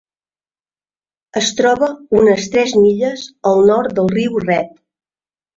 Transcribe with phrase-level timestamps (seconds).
[1.41, 1.89] Es troba
[2.21, 4.77] unes tres milles al nord del riu Red.